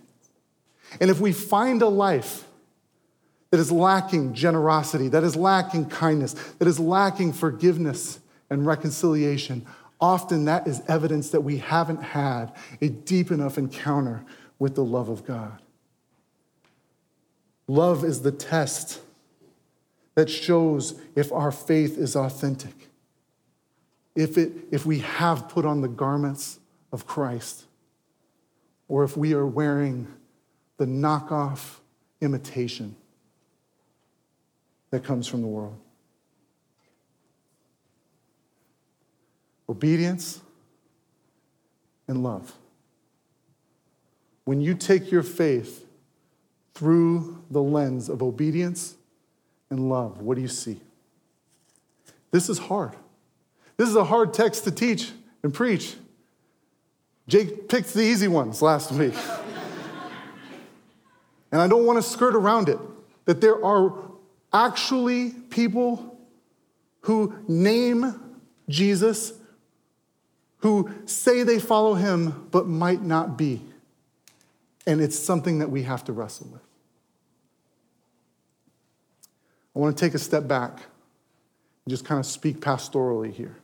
[1.00, 2.44] And if we find a life
[3.50, 8.18] that is lacking generosity, that is lacking kindness, that is lacking forgiveness
[8.50, 9.64] and reconciliation,
[10.00, 14.24] often that is evidence that we haven't had a deep enough encounter
[14.58, 15.60] with the love of God.
[17.68, 19.00] Love is the test
[20.14, 22.88] that shows if our faith is authentic,
[24.16, 26.58] if, it, if we have put on the garments
[26.90, 27.66] of Christ,
[28.88, 30.08] or if we are wearing
[30.78, 31.76] the knockoff
[32.22, 32.96] imitation
[34.90, 35.78] that comes from the world.
[39.68, 40.40] Obedience
[42.08, 42.54] and love.
[44.46, 45.84] When you take your faith
[46.78, 48.94] through the lens of obedience
[49.68, 50.80] and love, what do you see?
[52.30, 52.92] This is hard.
[53.76, 55.10] This is a hard text to teach
[55.42, 55.96] and preach.
[57.26, 59.12] Jake picked the easy ones last week.
[61.50, 62.78] and I don't want to skirt around it,
[63.24, 63.94] that there are
[64.52, 66.16] actually people
[67.00, 68.36] who name
[68.68, 69.32] Jesus,
[70.58, 73.62] who say they follow him, but might not be.
[74.86, 76.67] And it's something that we have to wrestle with.
[79.74, 83.56] I want to take a step back and just kind of speak pastorally here.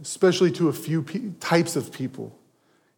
[0.00, 2.38] especially to a few pe- types of people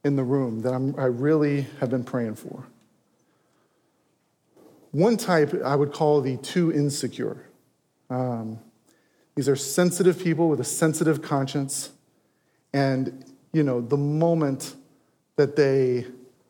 [0.05, 2.65] in the room that I'm, I really have been praying for.
[4.93, 7.47] One type I would call the too insecure.
[8.11, 8.61] Um,
[9.35, 11.91] these are sensitive people with a sensitive conscience.
[12.73, 14.77] And, you know, the moment
[15.37, 16.07] that they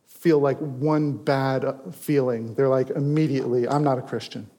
[0.06, 4.50] feel like one bad feeling, they're like, immediately, I'm not a Christian.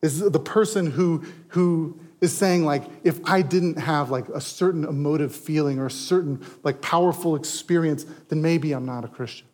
[0.00, 4.84] Is the person who, who is saying, like, if I didn't have like a certain
[4.84, 9.46] emotive feeling or a certain like powerful experience, then maybe I'm not a Christian.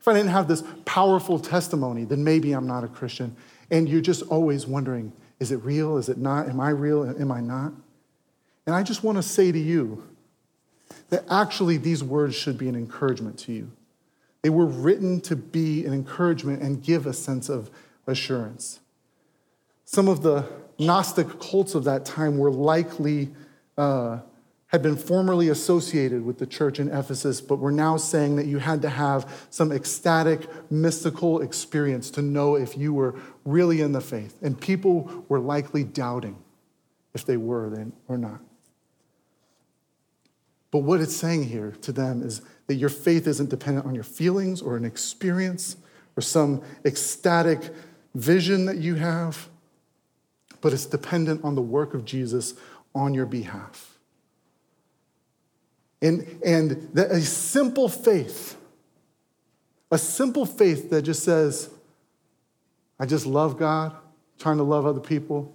[0.00, 3.36] If I didn't have this powerful testimony, then maybe I'm not a Christian.
[3.70, 5.96] And you're just always wondering, is it real?
[5.96, 6.48] Is it not?
[6.48, 7.04] Am I real?
[7.04, 7.72] Am I not?
[8.66, 10.04] And I just want to say to you
[11.10, 13.70] that actually these words should be an encouragement to you.
[14.42, 17.70] They were written to be an encouragement and give a sense of
[18.06, 18.80] assurance.
[19.92, 20.46] Some of the
[20.78, 23.28] Gnostic cults of that time were likely,
[23.76, 24.20] uh,
[24.68, 28.56] had been formerly associated with the church in Ephesus, but were now saying that you
[28.56, 33.14] had to have some ecstatic, mystical experience to know if you were
[33.44, 34.34] really in the faith.
[34.40, 36.38] And people were likely doubting
[37.12, 38.40] if they were then or not.
[40.70, 44.04] But what it's saying here to them is that your faith isn't dependent on your
[44.04, 45.76] feelings or an experience
[46.16, 47.60] or some ecstatic
[48.14, 49.50] vision that you have,
[50.62, 52.54] but it's dependent on the work of Jesus
[52.94, 53.98] on your behalf.
[56.00, 58.56] And, and that a simple faith,
[59.90, 61.68] a simple faith that just says,
[62.98, 63.94] I just love God,
[64.38, 65.54] trying to love other people,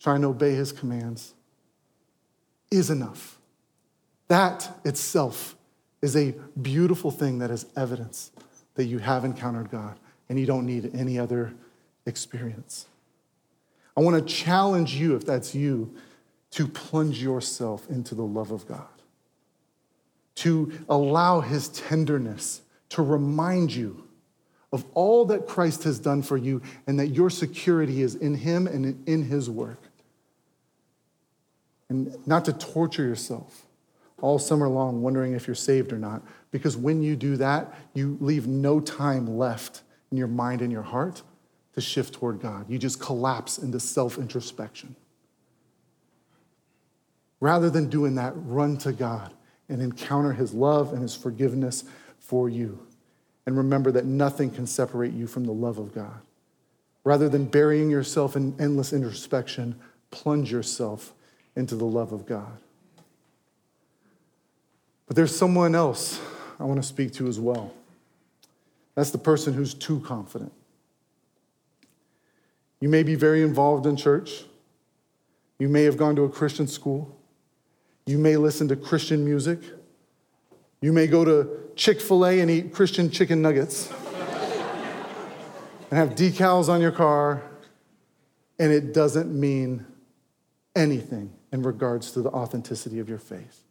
[0.00, 1.34] trying to obey his commands,
[2.70, 3.38] is enough.
[4.28, 5.56] That itself
[6.02, 8.30] is a beautiful thing that is evidence
[8.74, 9.98] that you have encountered God
[10.28, 11.54] and you don't need any other
[12.06, 12.86] experience.
[13.98, 15.92] I want to challenge you, if that's you,
[16.52, 18.86] to plunge yourself into the love of God,
[20.36, 24.04] to allow his tenderness to remind you
[24.70, 28.68] of all that Christ has done for you and that your security is in Him
[28.68, 29.82] and in His work.
[31.88, 33.66] And not to torture yourself
[34.20, 36.22] all summer long wondering if you're saved or not,
[36.52, 39.82] because when you do that, you leave no time left
[40.12, 41.22] in your mind and your heart
[41.78, 42.66] to shift toward God.
[42.68, 44.96] You just collapse into self introspection.
[47.40, 49.32] Rather than doing that, run to God
[49.68, 51.84] and encounter His love and His forgiveness
[52.18, 52.84] for you
[53.46, 56.20] and remember that nothing can separate you from the love of God.
[57.04, 59.74] Rather than burying yourself in endless introspection,
[60.10, 61.14] plunge yourself
[61.56, 62.58] into the love of God.
[65.06, 66.20] But there's someone else
[66.60, 67.72] I want to speak to as well.
[68.94, 70.52] That's the person who's too confident.
[72.80, 74.44] You may be very involved in church.
[75.58, 77.16] You may have gone to a Christian school.
[78.06, 79.60] You may listen to Christian music.
[80.80, 83.90] You may go to Chick fil A and eat Christian chicken nuggets
[85.90, 87.42] and have decals on your car,
[88.58, 89.86] and it doesn't mean
[90.76, 93.62] anything in regards to the authenticity of your faith.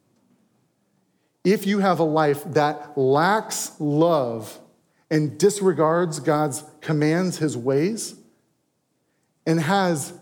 [1.43, 4.59] If you have a life that lacks love
[5.09, 8.15] and disregards God's commands, his ways,
[9.47, 10.13] and has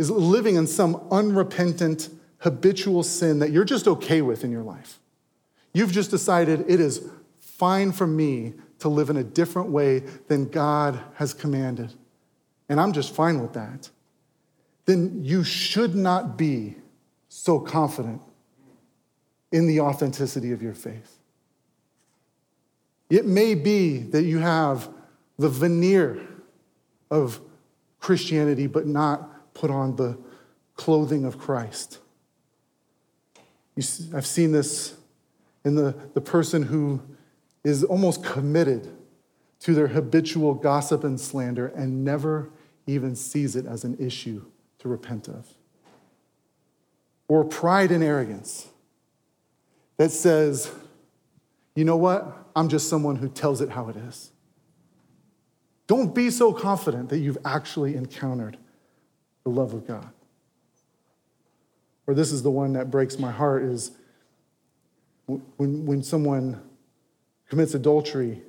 [0.00, 4.98] is living in some unrepentant habitual sin that you're just okay with in your life
[5.72, 10.48] You've just decided it is fine for me to live in a different way than
[10.48, 11.92] God has commanded.
[12.68, 13.90] And I'm just fine with that.
[14.86, 16.76] Then you should not be
[17.28, 18.22] so confident
[19.52, 21.18] in the authenticity of your faith.
[23.10, 24.88] It may be that you have
[25.38, 26.26] the veneer
[27.10, 27.40] of
[28.00, 30.18] Christianity, but not put on the
[30.74, 31.98] clothing of Christ.
[33.78, 34.96] See, I've seen this
[35.64, 37.00] in the, the person who
[37.64, 38.88] is almost committed
[39.60, 42.50] to their habitual gossip and slander and never
[42.86, 44.44] even sees it as an issue
[44.78, 45.46] to repent of.
[47.28, 48.68] Or pride and arrogance
[49.96, 50.70] that says,
[51.74, 52.36] you know what?
[52.56, 54.30] I'm just someone who tells it how it is.
[55.88, 58.58] Don't be so confident that you've actually encountered
[59.42, 60.10] the love of God.
[62.06, 63.90] Or this is the one that breaks my heart is
[65.26, 66.62] when, when someone
[67.48, 68.42] commits adultery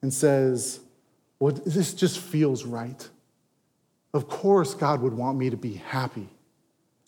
[0.00, 0.80] and says,
[1.40, 3.08] Well, this just feels right.
[4.14, 6.28] Of course, God would want me to be happy.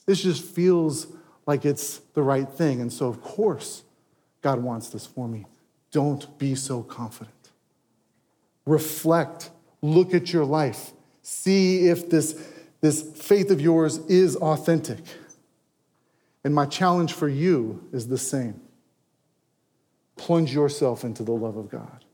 [0.07, 1.07] This just feels
[1.47, 2.81] like it's the right thing.
[2.81, 3.85] And so, of course,
[4.43, 5.47] God wants this for me.
[5.93, 7.40] Don't be so confident.
[8.67, 9.51] Reflect,
[9.83, 10.93] look at your life,
[11.23, 12.41] see if this,
[12.81, 14.99] this faith of yours is authentic.
[16.45, 18.61] And my challenge for you is the same
[20.17, 22.05] plunge yourself into the love of God.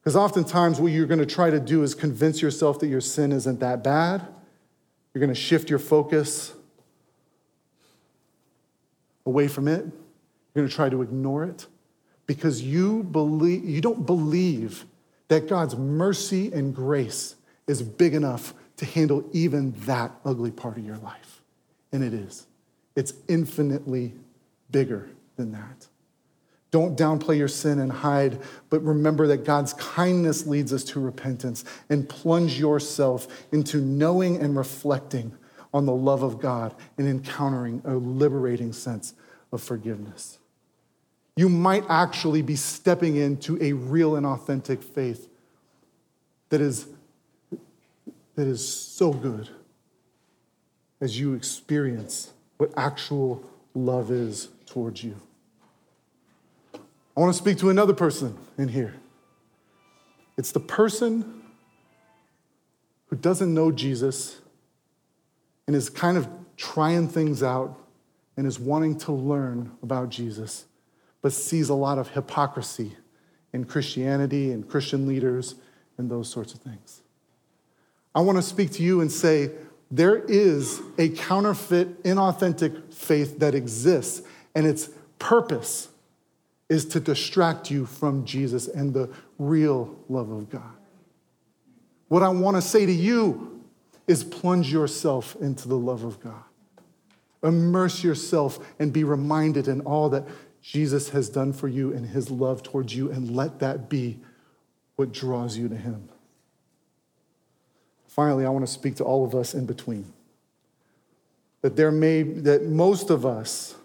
[0.00, 3.30] Because oftentimes, what you're going to try to do is convince yourself that your sin
[3.30, 4.26] isn't that bad.
[5.14, 6.52] You're going to shift your focus
[9.24, 9.84] away from it.
[9.84, 11.66] You're going to try to ignore it
[12.26, 14.84] because you, believe, you don't believe
[15.28, 20.84] that God's mercy and grace is big enough to handle even that ugly part of
[20.84, 21.42] your life.
[21.92, 22.46] And it is.
[22.94, 24.14] It's infinitely
[24.70, 25.86] bigger than that.
[26.70, 31.64] Don't downplay your sin and hide, but remember that God's kindness leads us to repentance
[31.88, 35.32] and plunge yourself into knowing and reflecting
[35.72, 39.14] on the love of God and encountering a liberating sense
[39.52, 40.38] of forgiveness.
[41.36, 45.28] You might actually be stepping into a real and authentic faith
[46.48, 46.86] that is,
[48.34, 49.48] that is so good
[51.00, 55.14] as you experience what actual love is towards you.
[56.74, 58.94] I want to speak to another person in here.
[60.38, 61.42] It's the person
[63.08, 64.40] who doesn't know Jesus
[65.66, 67.78] and is kind of trying things out
[68.36, 70.66] and is wanting to learn about Jesus,
[71.26, 72.92] but sees a lot of hypocrisy
[73.52, 75.56] in Christianity and Christian leaders
[75.98, 77.02] and those sorts of things.
[78.14, 79.50] I want to speak to you and say
[79.90, 84.22] there is a counterfeit, inauthentic faith that exists,
[84.54, 85.88] and its purpose
[86.68, 90.76] is to distract you from Jesus and the real love of God.
[92.06, 93.64] What I want to say to you
[94.06, 96.44] is plunge yourself into the love of God.
[97.42, 100.24] Immerse yourself and be reminded in all that
[100.66, 104.18] Jesus has done for you and his love towards you, and let that be
[104.96, 106.08] what draws you to him.
[108.08, 110.12] Finally, I want to speak to all of us in between.
[111.62, 113.76] That there may, that most of us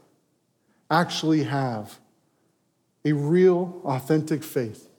[0.89, 1.99] actually have
[3.05, 4.89] a real, authentic faith.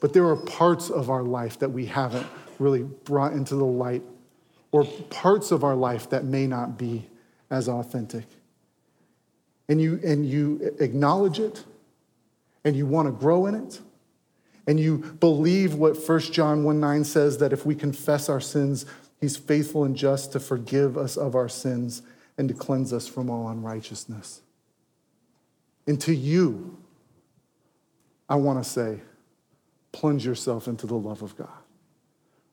[0.00, 2.26] But there are parts of our life that we haven't
[2.58, 4.02] really brought into the light,
[4.72, 7.06] or parts of our life that may not be
[7.50, 8.24] as authentic.
[9.68, 11.64] And you, and you acknowledge it,
[12.64, 13.80] and you want to grow in it,
[14.66, 18.86] and you believe what 1 John 1 9 says that if we confess our sins,
[19.20, 22.02] he's faithful and just to forgive us of our sins
[22.38, 24.42] and to cleanse us from all unrighteousness.
[25.86, 26.76] And to you,
[28.28, 29.00] I want to say,
[29.92, 31.48] plunge yourself into the love of God.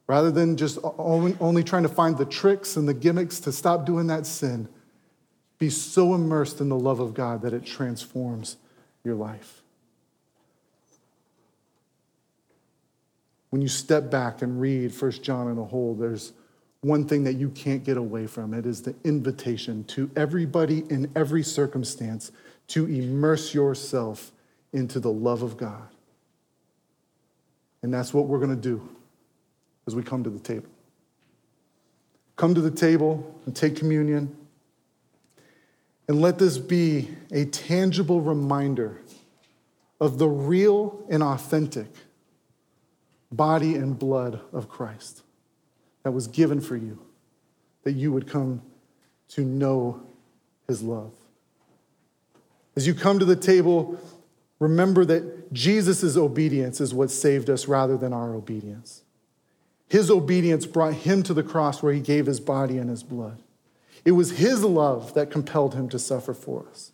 [0.06, 3.86] Rather than just only, only trying to find the tricks and the gimmicks to stop
[3.86, 4.68] doing that sin,
[5.60, 8.58] be so immersed in the love of God that it transforms
[9.04, 9.62] your life.
[13.50, 16.34] When you step back and read 1 John in a whole, there's
[16.82, 18.54] one thing that you can't get away from.
[18.54, 22.32] It is the invitation to everybody in every circumstance
[22.70, 24.32] to immerse yourself
[24.74, 25.88] into the love of God.
[27.84, 28.88] And that's what we're going to do
[29.88, 30.68] as we come to the table.
[32.36, 34.36] Come to the table and take communion.
[36.08, 39.02] And let this be a tangible reminder
[40.00, 41.88] of the real and authentic
[43.32, 45.24] body and blood of Christ
[46.04, 47.00] that was given for you,
[47.84, 48.62] that you would come
[49.30, 50.02] to know
[50.68, 51.14] his love.
[52.76, 53.98] As you come to the table,
[54.60, 59.04] remember that Jesus' obedience is what saved us rather than our obedience.
[59.88, 63.43] His obedience brought him to the cross where he gave his body and his blood.
[64.06, 66.92] It was his love that compelled him to suffer for us.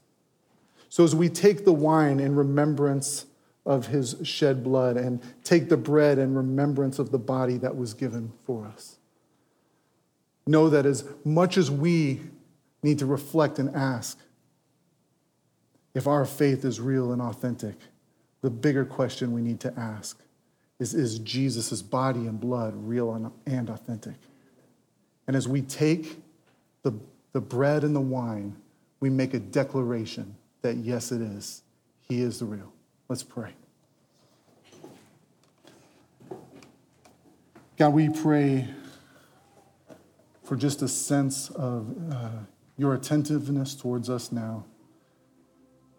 [0.90, 3.26] So as we take the wine in remembrance
[3.66, 7.94] of his shed blood and take the bread in remembrance of the body that was
[7.94, 8.98] given for us,
[10.48, 12.22] know that as much as we
[12.82, 14.20] need to reflect and ask,
[15.94, 17.76] if our faith is real and authentic,
[18.42, 20.20] the bigger question we need to ask
[20.80, 24.16] is Is Jesus' body and blood real and authentic?
[25.28, 26.22] And as we take
[26.84, 26.94] the,
[27.34, 28.56] the bread and the wine,
[29.00, 31.64] we make a declaration that yes, it is.
[32.08, 32.72] He is the real.
[33.08, 33.52] Let's pray.
[37.78, 38.68] God, we pray
[40.44, 42.30] for just a sense of uh,
[42.78, 44.66] your attentiveness towards us now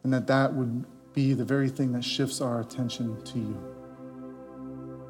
[0.02, 3.79] and that that would be the very thing that shifts our attention to you.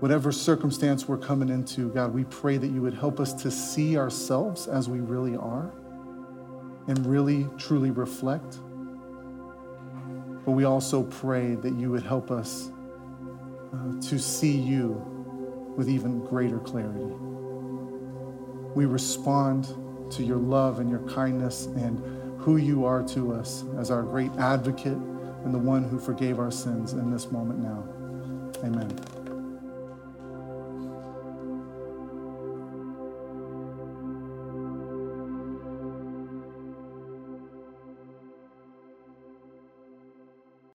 [0.01, 3.99] Whatever circumstance we're coming into, God, we pray that you would help us to see
[3.99, 5.71] ourselves as we really are
[6.89, 8.59] and really truly reflect.
[10.47, 12.71] But we also pray that you would help us
[13.75, 14.95] uh, to see you
[15.77, 17.15] with even greater clarity.
[18.75, 19.67] We respond
[20.13, 24.33] to your love and your kindness and who you are to us as our great
[24.39, 24.97] advocate
[25.45, 27.85] and the one who forgave our sins in this moment now.
[28.65, 29.20] Amen.